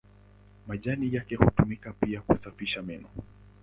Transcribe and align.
Majani 0.67 1.13
yake 1.15 1.35
hutumika 1.35 1.93
pia 1.93 2.21
kusafisha 2.21 2.81
meno. 2.81 3.09